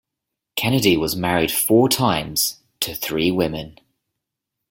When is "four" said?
1.51-1.87